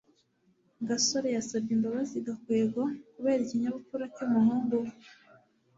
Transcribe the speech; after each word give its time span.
gasore 0.87 1.29
yasabye 1.37 1.71
imbabazi 1.77 2.17
gakwego 2.27 2.81
kubera 3.13 3.41
ikinyabupfura 3.43 4.05
cy'umuhungu 4.15 4.73
we 4.83 4.91